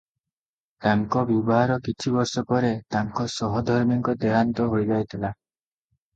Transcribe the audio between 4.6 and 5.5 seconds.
ହୋଇଯାଇଥିଲା।